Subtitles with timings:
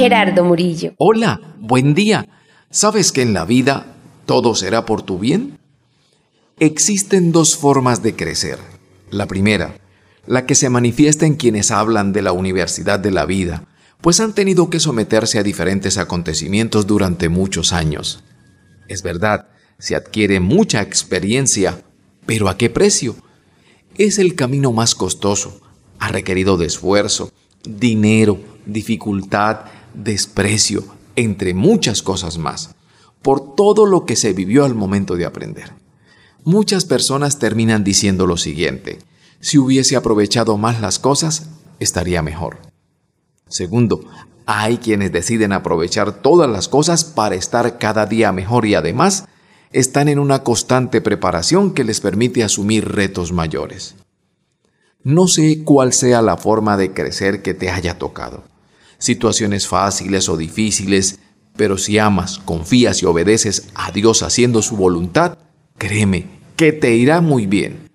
[0.00, 0.94] Gerardo Murillo.
[0.96, 2.26] Hola, buen día.
[2.70, 3.84] ¿Sabes que en la vida
[4.24, 5.58] todo será por tu bien?
[6.58, 8.58] Existen dos formas de crecer.
[9.10, 9.76] La primera,
[10.26, 13.64] la que se manifiesta en quienes hablan de la universidad de la vida,
[14.00, 18.24] pues han tenido que someterse a diferentes acontecimientos durante muchos años.
[18.88, 19.48] Es verdad,
[19.78, 21.82] se adquiere mucha experiencia,
[22.24, 23.16] pero ¿a qué precio?
[23.98, 25.60] Es el camino más costoso,
[25.98, 27.30] ha requerido de esfuerzo,
[27.64, 30.84] dinero, dificultad, desprecio,
[31.16, 32.74] entre muchas cosas más,
[33.22, 35.72] por todo lo que se vivió al momento de aprender.
[36.44, 38.98] Muchas personas terminan diciendo lo siguiente,
[39.40, 42.58] si hubiese aprovechado más las cosas, estaría mejor.
[43.48, 44.04] Segundo,
[44.46, 49.26] hay quienes deciden aprovechar todas las cosas para estar cada día mejor y además
[49.72, 53.94] están en una constante preparación que les permite asumir retos mayores.
[55.02, 58.44] No sé cuál sea la forma de crecer que te haya tocado.
[59.00, 61.18] Situaciones fáciles o difíciles,
[61.56, 65.38] pero si amas, confías y obedeces a Dios haciendo su voluntad,
[65.76, 67.90] créeme que te irá muy bien.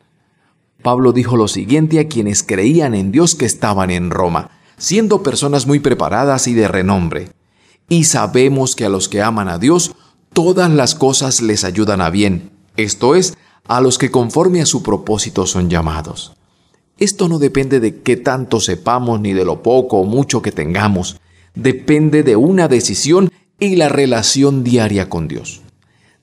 [0.81, 5.66] Pablo dijo lo siguiente a quienes creían en Dios que estaban en Roma, siendo personas
[5.66, 7.30] muy preparadas y de renombre.
[7.88, 9.95] Y sabemos que a los que aman a Dios,
[10.34, 14.84] todas las cosas les ayudan a bien, esto es, a los que conforme a su
[14.84, 16.34] propósito son llamados.
[16.98, 21.20] Esto no depende de qué tanto sepamos ni de lo poco o mucho que tengamos.
[21.54, 25.62] Depende de una decisión y la relación diaria con Dios.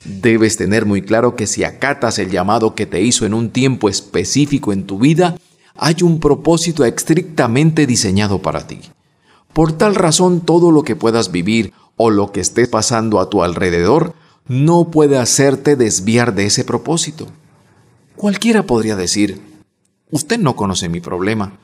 [0.04, 3.88] Debes tener muy claro que si acatas el llamado que te hizo en un tiempo
[3.88, 5.36] específico en tu vida,
[5.76, 8.80] hay un propósito estrictamente diseñado para ti.
[9.52, 13.42] Por tal razón, todo lo que puedas vivir o lo que esté pasando a tu
[13.42, 14.14] alrededor
[14.48, 17.28] no puede hacerte desviar de ese propósito.
[18.16, 19.51] Cualquiera podría decir,
[20.12, 21.54] Usted no conoce mi problema.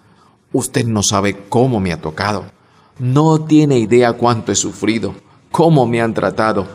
[0.54, 2.46] Usted no sabe cómo me ha tocado.
[2.98, 5.14] No tiene idea cuánto he sufrido,
[5.50, 6.66] cómo me han tratado.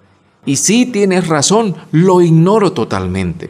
[0.46, 3.50] Y si tienes razón, lo ignoro totalmente.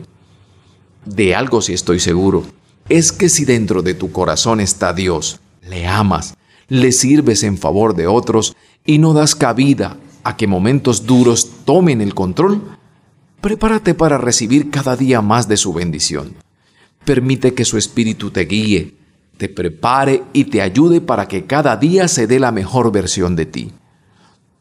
[1.06, 2.45] De algo sí estoy seguro,
[2.88, 6.35] es que si dentro de tu corazón está Dios, le amas,
[6.69, 12.00] le sirves en favor de otros y no das cabida a que momentos duros tomen
[12.00, 12.62] el control,
[13.41, 16.35] prepárate para recibir cada día más de su bendición.
[17.06, 18.96] Permite que su espíritu te guíe,
[19.38, 23.46] te prepare y te ayude para que cada día se dé la mejor versión de
[23.46, 23.72] ti.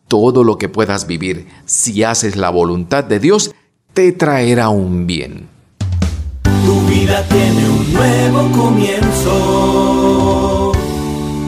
[0.08, 3.54] Todo lo que puedas vivir, si haces la voluntad de Dios,
[3.94, 5.48] te traerá un bien.
[6.42, 10.01] Tu vida tiene un nuevo comienzo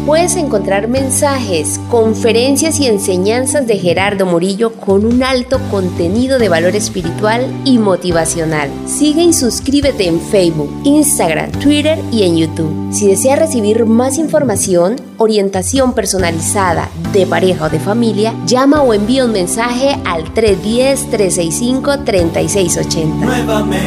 [0.07, 6.75] puedes encontrar mensajes, conferencias y enseñanzas de Gerardo Murillo con un alto contenido de valor
[6.77, 8.71] espiritual y motivacional.
[8.87, 12.93] Sigue y suscríbete en Facebook, Instagram, Twitter y en YouTube.
[12.93, 19.25] Si deseas recibir más información, orientación personalizada de pareja o de familia, llama o envía
[19.25, 23.07] un mensaje al 310-365-3680.
[23.07, 23.85] Nuevamente.